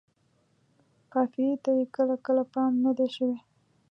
قافیې 1.13 1.55
ته 1.63 1.71
یې 1.77 1.85
کله 1.95 2.15
کله 2.25 2.43
پام 2.53 2.73
نه 2.85 2.91
دی 2.97 3.07
شوی. 3.15 3.37